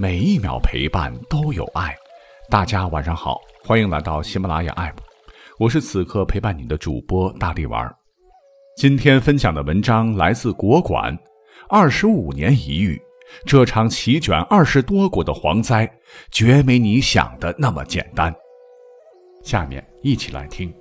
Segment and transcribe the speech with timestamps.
[0.00, 1.92] 每一秒陪伴都有爱。
[2.48, 4.94] 大家晚上好，欢迎来到喜马拉雅 App，
[5.58, 7.92] 我是此刻陪伴你的主播大力丸。
[8.76, 11.18] 今天分享的文章来自国馆，
[11.68, 12.96] 二十五年一遇，
[13.44, 15.90] 这场席卷二十多国的蝗灾，
[16.30, 18.32] 绝没你想的那么简单。
[19.42, 20.72] 下面一起来听。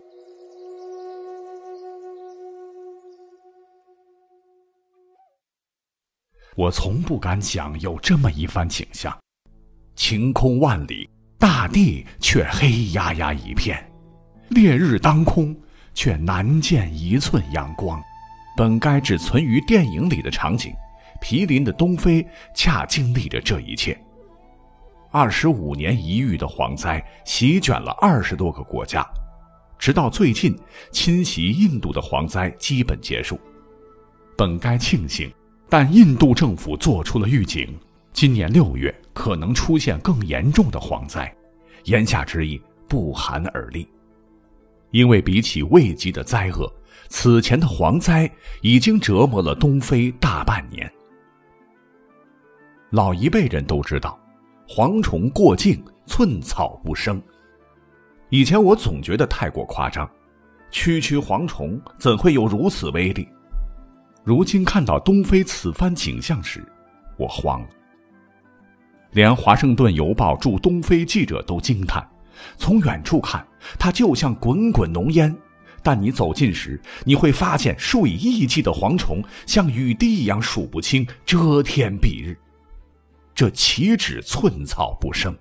[6.58, 9.16] 我从不敢想有这么一番景象：
[9.96, 13.78] 晴空万里，大地却黑压压一片；
[14.50, 15.56] 烈日当空，
[15.94, 18.02] 却难见一寸阳光。
[18.58, 20.74] 本该只存于电影里的场景，
[21.22, 23.96] 毗邻的东非恰经历着这一切。
[25.12, 29.06] 二十五年一遇的蝗灾席卷了二十多个国家，
[29.78, 30.58] 直到最近
[30.92, 33.40] 侵袭印度的蝗灾基本结束。
[34.36, 35.32] 本该庆幸。
[35.70, 37.68] 但印度政府做出了预警，
[38.14, 41.34] 今年六月可能出现更严重的蝗灾，
[41.84, 43.88] 言下之意不寒而栗。
[44.92, 46.72] 因为比起未及的灾厄，
[47.10, 50.90] 此前的蝗灾已经折磨了东非大半年。
[52.92, 54.18] 老一辈人都知道，
[54.70, 57.22] 蝗虫过境，寸草不生。
[58.30, 60.10] 以前我总觉得太过夸张，
[60.72, 63.28] 区区蝗虫怎会有如此威力？
[64.28, 66.62] 如今看到东非此番景象时，
[67.16, 67.68] 我慌了。
[69.12, 72.06] 连《华盛顿邮报》驻东非记者都惊叹：
[72.58, 73.48] 从远处看，
[73.80, 75.34] 它就像滚滚浓烟；
[75.82, 82.38] 但你走近时，你会发现数以亿计的蝗虫像雨滴一样数不清，遮天蔽日。
[83.34, 85.34] 这岂止寸草不生？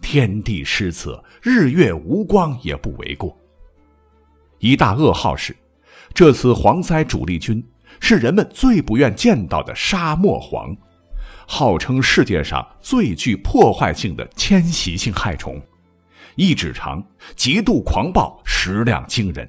[0.00, 3.38] 天地失色，日月无光也不为过。
[4.58, 5.56] 一大噩耗是，
[6.12, 7.64] 这次蝗灾主力军。
[8.00, 10.76] 是人们最不愿见到的沙漠蝗，
[11.46, 15.60] 号称世界上最具破坏性的迁徙性害虫，
[16.36, 17.02] 一指长，
[17.36, 19.48] 极度狂暴，食量惊人。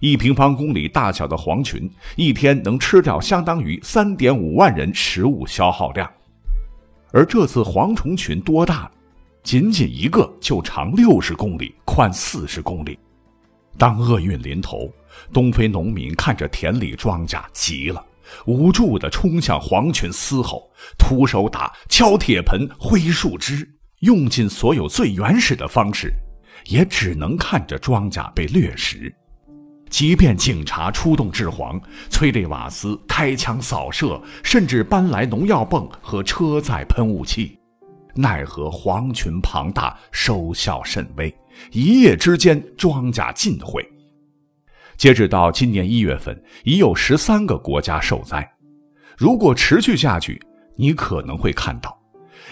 [0.00, 6.10] 一平方公里大小的蝗群，一天能吃掉相当于三点五万人食物消耗量。
[7.12, 8.90] 而这次蝗虫群多大？
[9.44, 12.98] 仅仅一个就长六十公里，宽四十公里。
[13.78, 14.92] 当厄运临头，
[15.32, 18.04] 东非农民看着田里庄稼急了，
[18.46, 23.68] 无助地冲向黄群嘶吼，徒手打、敲铁盆、挥树枝，
[24.00, 26.12] 用尽所有最原始的方式，
[26.66, 29.12] 也只能看着庄稼被掠食。
[29.90, 31.78] 即便警察出动治蝗，
[32.08, 37.58] 催泪瓦斯、开枪扫射，甚至搬来农药泵和车载喷雾器，
[38.14, 41.34] 奈何蝗群庞大，收效甚微。
[41.72, 43.86] 一夜之间，庄稼尽毁。
[44.96, 48.48] 截止到今年一月份，已有十三个国家受灾。
[49.16, 50.40] 如果持续下去，
[50.76, 51.98] 你可能会看到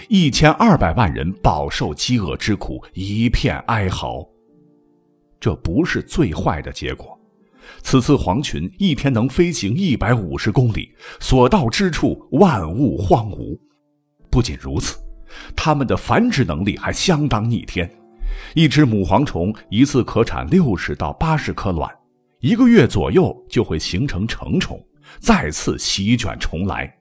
[0.08, 4.26] 一千二百万人饱受饥饿之苦，一片哀嚎。
[5.38, 7.18] 这不是最坏的结果。
[7.82, 13.58] 此次蝗群一天能飞行一百五十公里，所到之处万物荒芜。
[14.30, 14.98] 不仅如此，
[15.54, 17.88] 它们的繁殖能力还相当逆天。
[18.54, 21.90] 一只母蝗虫一次可产六十到八十颗卵，
[22.40, 24.80] 一个月左右就会形成成虫，
[25.18, 26.92] 再次席卷重来，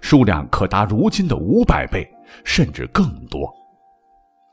[0.00, 2.08] 数量可达如今的五百倍，
[2.44, 3.52] 甚至更多。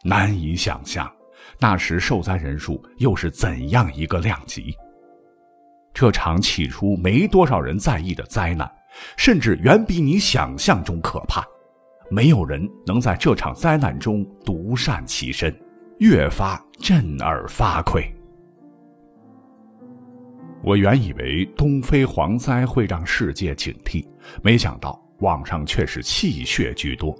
[0.03, 1.11] 难以想象，
[1.59, 4.75] 那时受灾人数又是怎样一个量级。
[5.93, 8.71] 这场起初没多少人在意的灾难，
[9.17, 11.43] 甚至远比你想象中可怕。
[12.09, 15.53] 没有人能在这场灾难中独善其身。
[15.99, 18.07] 越发震耳发聩。
[20.63, 24.05] 我原以为东非蝗灾会让世界警惕，
[24.43, 27.15] 没想到网上却是气血居多。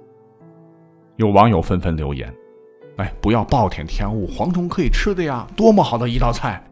[1.16, 2.32] 有网友纷纷留言
[2.98, 6.62] ：“哎，不要暴殄天物，蝗虫可以吃的呀，多么好的一道菜！”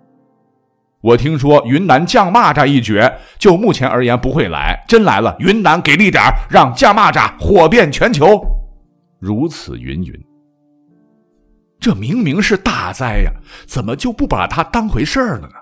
[1.03, 8.41] 我听说云南酱蚂蚱一绝，就目前而言不会来，真来了，云南给力点让酱蚂蚱火遍全球。
[9.19, 10.27] 如此云云。
[11.87, 13.33] 这明明是大灾呀，
[13.65, 15.55] 怎么就不把它当回事儿了呢？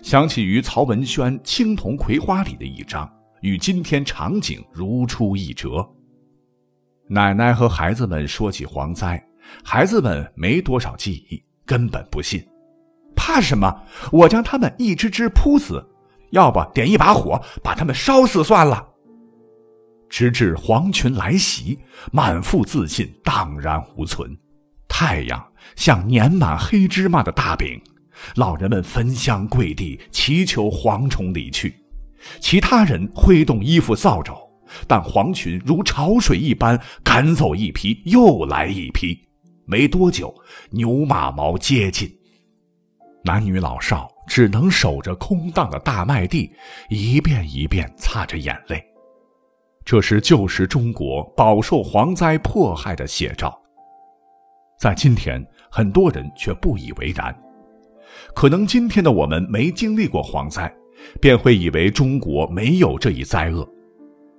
[0.00, 5.84] 想起于曹文轩《青铜葵花》里的一章，与今天场景如出一辙。
[7.08, 9.20] 奶奶和孩子们说起蝗灾，
[9.64, 12.40] 孩子们没多少记忆，根本不信。
[13.16, 13.82] 怕什么？
[14.12, 15.84] 我将他们一只只扑死，
[16.30, 18.88] 要不点一把火把他们烧死算了。
[20.08, 21.76] 直至黄群来袭，
[22.12, 24.30] 满腹自信荡然无存。
[24.98, 27.78] 太阳像粘满黑芝麻的大饼，
[28.36, 31.74] 老人们焚香跪地，祈求蝗虫离去。
[32.40, 34.32] 其他人挥动衣服扫帚，
[34.88, 39.20] 但蝗群如潮水一般赶走一批，又来一批。
[39.66, 40.34] 没多久，
[40.70, 42.10] 牛马毛接近，
[43.22, 46.50] 男女老少只能守着空荡的大麦地，
[46.88, 48.82] 一遍一遍擦着眼泪。
[49.84, 53.54] 这是旧时中国饱受蝗灾迫害的写照。
[54.76, 57.34] 在今天，很多人却不以为然。
[58.34, 60.70] 可能今天的我们没经历过蝗灾，
[61.20, 63.66] 便会以为中国没有这一灾厄。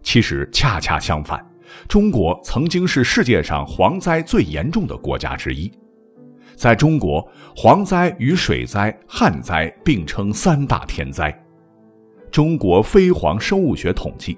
[0.03, 1.43] 其实恰恰相反，
[1.87, 5.71] 中国曾经是世界上蝗灾最严重的国家之一。
[6.55, 11.35] 在中国，蝗灾与水灾、旱灾并称三大天灾。
[12.31, 14.37] 中国飞蝗生物学统计，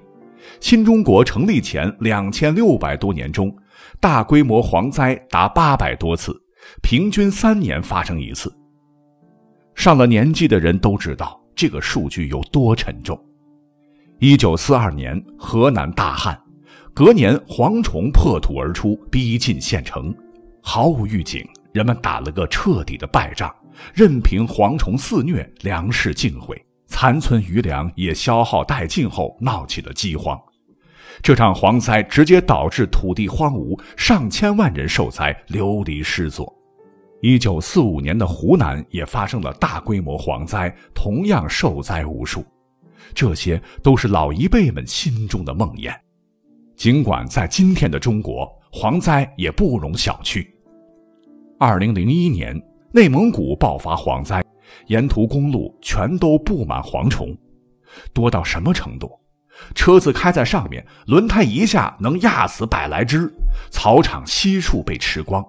[0.60, 3.54] 新中国成立前两千六百多年中，
[4.00, 6.34] 大规模蝗灾达八百多次，
[6.82, 8.52] 平均三年发生一次。
[9.74, 13.18] 上了年纪的人都知道这个数据有多沉重。
[14.18, 16.38] 一九四二年河南大旱，
[16.92, 20.14] 隔年蝗虫破土而出，逼近县城，
[20.62, 21.42] 毫无预警，
[21.72, 23.50] 人们打了个彻底的败仗，
[23.94, 30.38] 任凭蝗虫肆虐，粮食尽毁，残存余粮也消耗殆尽后，闹起了饥荒。
[31.22, 36.52] 这场蝗灾直接导致土地荒芜，上千万人受灾，流离失所。
[37.20, 42.42] 一九四五年的湖南也发生了大规模蝗灾，同样受灾无数。
[43.12, 45.94] 这些都是老一辈们心中的梦魇。
[46.76, 50.46] 尽管在今天的中国，蝗灾也不容小觑。
[51.58, 52.58] 二零零一年，
[52.90, 54.42] 内蒙古爆发蝗灾，
[54.86, 57.36] 沿途公路全都布满蝗虫，
[58.14, 59.10] 多到什么程度？
[59.74, 63.32] 车子开在上面，轮胎一下能压死百来只，
[63.70, 65.44] 草场悉数被吃光。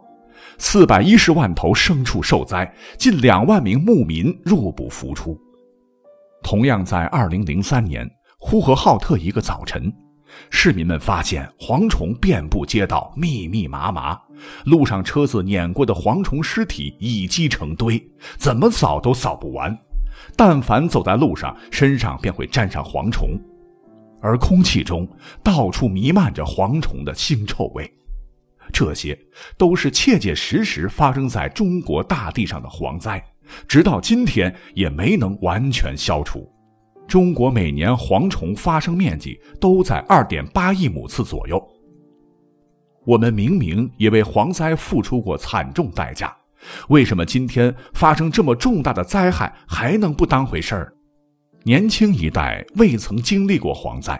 [0.57, 5.39] 四百一十万头牲畜受灾，近两万名牧民入不敷出。
[6.43, 9.91] 同样在二零零三年呼和浩特一个早晨，
[10.49, 14.19] 市民们发现蝗虫遍布街道，密密麻麻，
[14.65, 18.01] 路上车子碾过的蝗虫尸体已积成堆，
[18.37, 19.75] 怎么扫都扫不完。
[20.35, 23.29] 但凡走在路上，身上便会沾上蝗虫，
[24.21, 25.07] 而空气中
[25.43, 27.91] 到处弥漫着蝗虫的腥臭味。
[28.71, 29.17] 这些
[29.57, 33.21] 都是切切实实发生在中国大地上的蝗灾，
[33.67, 36.49] 直到今天也没能完全消除。
[37.05, 41.61] 中国每年蝗虫发生面积都在二点八亿亩次左右。
[43.03, 46.33] 我们明明也为蝗灾付出过惨重代价，
[46.87, 50.93] 为什么今天发生这么重大的灾害还能不当回事儿？
[51.63, 54.19] 年轻一代未曾经历过蝗灾，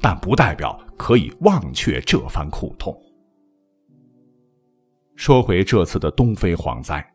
[0.00, 2.96] 但不代表可以忘却这番苦痛。
[5.14, 7.06] 说回这次的东非蝗灾，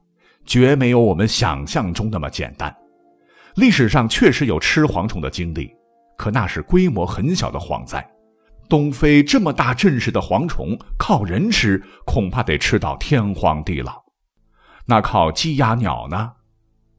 [0.46, 2.74] 绝没有我们想象中那么简单。
[3.56, 5.70] 历史上确实有吃蝗虫的经历，
[6.16, 8.06] 可那是规模很小的蝗灾。
[8.70, 14.02] 东非这么大阵势的蝗虫，靠人吃恐怕得吃到天荒地老。
[14.86, 16.32] 那靠鸡鸭鸟呢？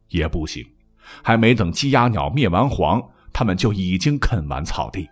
[0.09, 0.63] 也不行。
[1.23, 5.09] 还没等鸡鸭鸟灭完蝗，它们就已经啃完草地。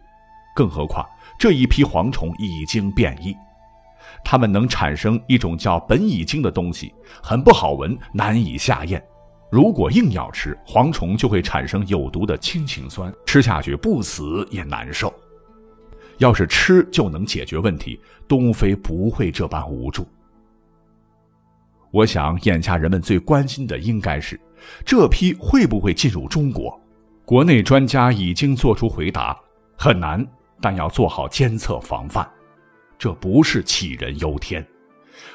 [0.54, 1.04] 更何况
[1.38, 3.36] 这一批蝗虫已经变异。
[4.24, 9.02] 它们能产生一种叫苯乙腈的东西，很不好闻，难以下咽。
[9.50, 15.12] 如果硬要吃，蝗虫就会产生有毒的氢氰酸，吃下去不死也难受。
[16.18, 20.06] 要是吃就能解决问题，东非不会这般无助。
[21.90, 24.40] 我想，眼下人们最关心的应该是，
[24.84, 26.80] 这批会不会进入中国？
[27.24, 29.38] 国内专家已经做出回答，
[29.78, 30.26] 很难，
[30.60, 32.28] 但要做好监测防范。
[32.98, 34.66] 这不是杞人忧天，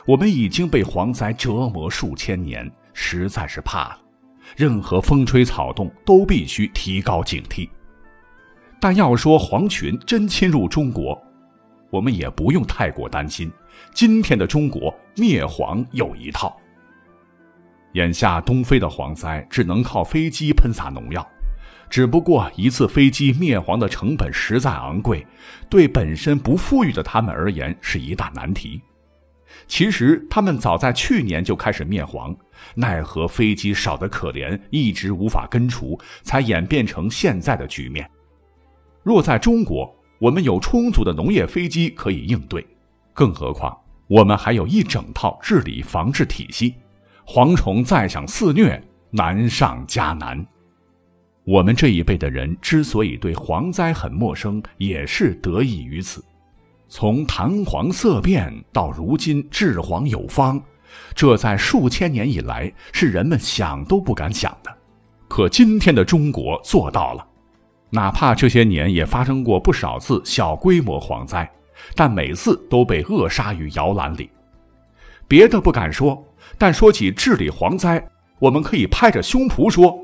[0.05, 3.99] 我们已经被蝗灾折磨数千年，实在是怕了。
[4.55, 7.69] 任何风吹草动都必须提高警惕。
[8.79, 11.21] 但要说蝗群真侵入中国，
[11.89, 13.51] 我们也不用太过担心。
[13.93, 16.55] 今天的中国灭蝗有一套。
[17.93, 21.27] 眼下东非的蝗灾只能靠飞机喷洒农药。
[21.89, 25.25] 只不过一次飞机灭蝗的成本实在昂贵，
[25.69, 28.79] 对本身不富裕的他们而言是一大难题。
[29.67, 32.35] 其实他们早在去年就开始灭蝗，
[32.75, 38.07] 奈何飞机少得可怜，一直无法根除，才演变成现在的局面。
[39.01, 42.65] 若在中国，我们有充足的农业飞机可以应对，
[43.13, 43.75] 更何况
[44.07, 46.75] 我们还有一整套治理防治体系，
[47.31, 50.43] 蝗虫再想肆虐，难上加难。
[51.43, 56.25] 我们这一辈的人之所以对蝗灾很陌生，也是得益于此。
[56.87, 60.59] 从谈蝗色变到如今治蝗有方，
[61.13, 64.75] 这在数千年以来是人们想都不敢想的。
[65.27, 67.23] 可今天的中国做到了。
[67.91, 71.47] 哪怕这些年也发生过不少次小规模蝗灾，
[71.93, 74.31] 但每次都被扼杀于摇篮里。
[75.27, 76.25] 别的不敢说，
[76.59, 78.05] 但说起治理蝗灾，
[78.37, 79.97] 我们可以拍着胸脯说，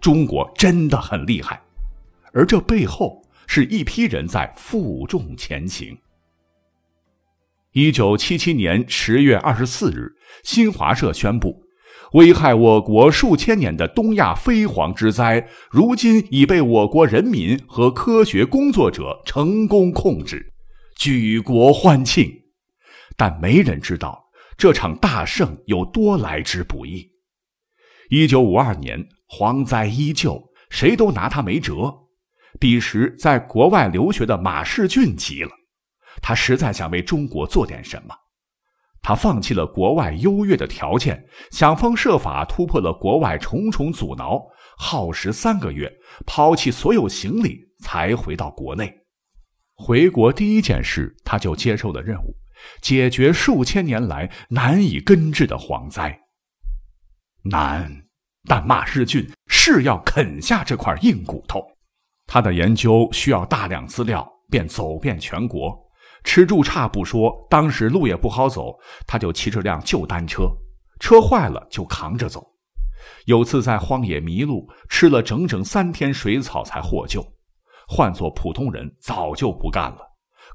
[0.00, 1.58] 中国真的很厉害。
[2.32, 5.96] 而这背后是一批人在负重前行。
[7.72, 10.12] 一九七七年十月二十四日，
[10.42, 11.62] 新华社宣布。
[12.14, 20.52] 危害我国数千年的东亚飞蝗之灾，如今已被我国人民和科学工作者成功控制，
[20.96, 22.28] 举国欢庆。
[23.16, 24.24] 但没人知道
[24.60, 27.10] 这场大胜有多来之不易。
[28.10, 30.38] 一九五二年，蝗灾依旧，
[30.68, 31.90] 谁都拿他没辙。
[32.58, 35.50] 彼时在国外留学的马世俊急了，
[36.20, 38.14] 他实在想为中国做点什么。
[39.00, 44.42] 他放弃了国外优越的条件，想方设法突破了国外重重阻挠，
[44.76, 45.90] 耗时三个月，
[46.26, 48.94] 抛弃所有行李才回到国内。
[49.74, 52.36] 回国第一件事，他就接受了任务，
[52.80, 56.18] 解决数千年来难以根治的蝗灾。
[57.42, 58.04] 难，
[58.48, 61.64] 但马世俊是要啃下这块硬骨头。
[62.26, 65.76] 他的研究需要大量资料，便走遍全国。
[66.22, 70.48] 吃住差不说，当时路也不好走，他就骑着辆旧单车，
[70.98, 72.46] 车坏了就扛着走。
[73.24, 77.26] 有次在荒野迷路，吃了整整三天水草才获救。
[77.88, 80.00] 换做普通人早就不干了，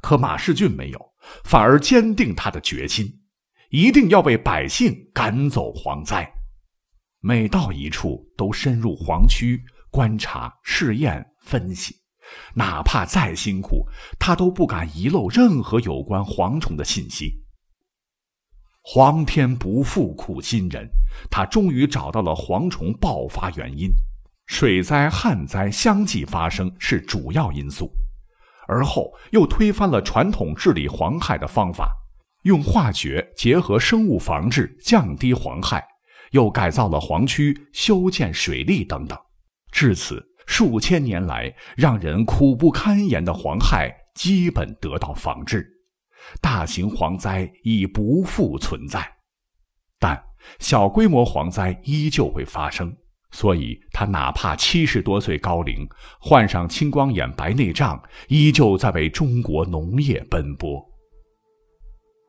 [0.01, 0.99] 可马世俊没有，
[1.43, 3.21] 反而坚定他的决心，
[3.69, 6.29] 一定要为百姓赶走蝗灾。
[7.19, 11.95] 每到一处，都深入蝗区观察、试验、分析。
[12.55, 13.87] 哪怕再辛苦，
[14.19, 17.43] 他都不敢遗漏任何有关蝗虫的信息。
[18.81, 20.87] 皇天不负苦心人，
[21.29, 23.89] 他终于找到了蝗虫爆发原因，
[24.45, 27.91] 水灾、旱灾相继发生是主要因素。
[28.67, 31.91] 而后又推翻了传统治理蝗害的方法，
[32.43, 35.85] 用化学结合生物防治，降低蝗害，
[36.31, 39.17] 又改造了黄区，修建水利等等，
[39.71, 40.23] 至此。
[40.47, 45.67] 数千年来，让人苦不堪言的蝗害基本得到防治，
[46.39, 49.03] 大型蝗灾已不复存在。
[49.97, 50.23] 但
[50.59, 52.95] 小规模蝗灾依旧会发生，
[53.35, 55.85] 所以他哪怕七十多岁高龄，
[56.21, 60.81] 患上青光眼、白内障，依旧在为中国农业奔波。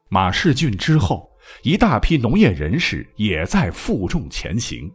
[0.08, 1.30] 马世俊之后，
[1.62, 4.90] 一大批农业人士也在负重前行。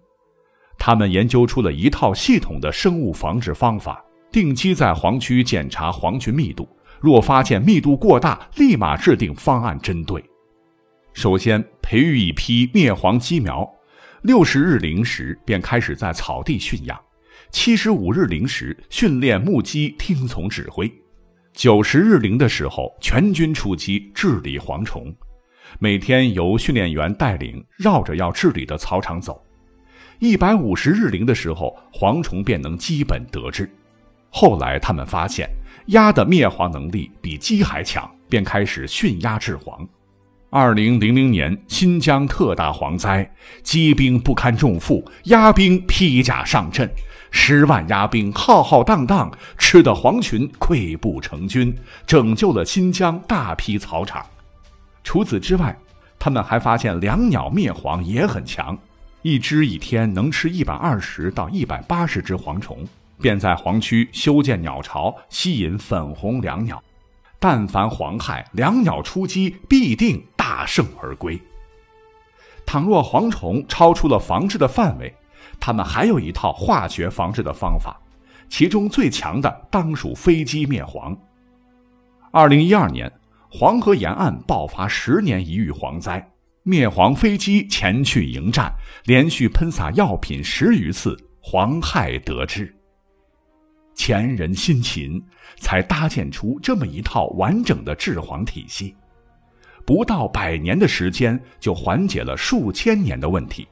[0.77, 4.03] 他们研究出了一套系统的生物防治方法，
[4.33, 6.67] 定期在黄区检查黄群密度，
[6.99, 10.21] 若发现密度过大，立马制定方案针对。
[11.13, 13.65] 首先培育一批灭蝗鸡苗，
[14.21, 16.99] 六十日龄时便开始在草地驯养，
[17.49, 20.91] 七十五日龄时训练木鸡听从指挥，
[21.53, 25.11] 九十日龄的时候全军出击治理蝗虫，
[25.79, 29.43] 每天由训练员带领绕着要治理的草场走。
[30.19, 33.67] 一百五十日龄的时候，蝗虫便能基本得治。
[34.29, 35.49] 后来他们发现
[35.87, 39.83] 鸭的灭蝗能力比鸡还强，便开始驯鸭治蝗。
[40.53, 46.91] 二零零零年新疆特大蝗灾，鸡兵不堪重负，鸭兵披甲上阵，
[47.31, 51.73] 十万鸭兵浩浩荡荡，吃的蝗群溃不成军，
[52.05, 54.25] 拯救了新疆大批草场。
[55.05, 55.73] 除此之外，
[56.19, 58.77] 他们还发现两鸟灭蝗也很强。
[59.21, 62.85] 一只一天能吃一百二十到一百八十只蝗虫，
[63.21, 66.83] 便在黄区修建鸟巢，吸引粉红椋鸟。
[67.39, 71.41] 但凡蝗害，椋鸟出击必定大胜而归。
[72.65, 75.15] 倘若蝗虫超出了防治的范围，
[75.61, 77.97] 他们还有一套化学防治的方法，
[78.49, 81.17] 其中最强的当属飞机灭蝗。
[82.31, 83.09] 二零一二年，
[83.49, 86.29] 黄河沿岸爆发十年一遇蝗灾。
[86.63, 88.69] 灭蝗飞机前去迎战，
[89.05, 92.75] 连续喷洒药品十余次，蝗害得治。
[93.95, 95.23] 前人辛勤，
[95.59, 98.93] 才搭建出这么一套完整的治蝗体系，
[99.85, 103.67] 不到百年的时间就缓解了数千年的问题。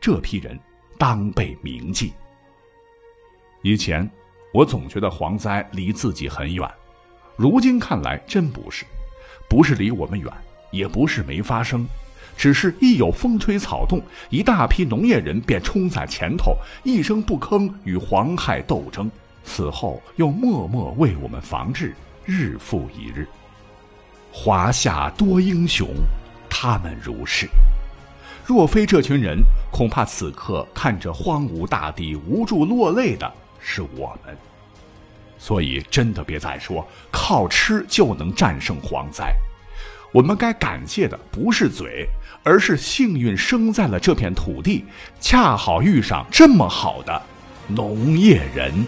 [0.00, 0.58] 这批人
[0.96, 2.12] 当被铭记。
[3.62, 4.08] 以前
[4.54, 6.68] 我总觉得蝗灾离自己很远，
[7.36, 8.84] 如今看来真不是，
[9.48, 10.32] 不是离我们远，
[10.70, 11.86] 也不是没发生。
[12.36, 19.10] 只是一有风吹草动，一大批农业人便冲在前头，一声不吭与蝗害斗争。
[19.44, 23.28] 此后又默默为我们防治，日复一日。
[24.32, 25.88] 华夏多英雄，
[26.48, 27.48] 他们如是。
[28.46, 29.38] 若非这群人，
[29.70, 34.36] 恐怕此刻看着荒芜大地无助落泪的是我们。
[35.38, 39.32] 所以真的别再说靠吃就能战胜蝗灾。
[40.12, 42.06] 我们该感谢的不是嘴，
[42.42, 44.84] 而是幸运生在了这片土地，
[45.20, 47.22] 恰好遇上这么好的
[47.68, 48.84] 农业人。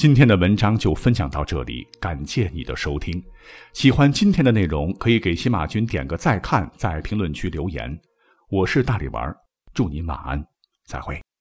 [0.00, 3.22] 今天的文章就分享到这里，感谢你的收听。
[3.74, 8.00] 喜欢今天的内容，可以给西马君点个再看，在评论区留言。
[8.48, 9.30] 我是大力丸，
[9.74, 10.42] 祝您晚安，
[10.86, 11.20] 再会。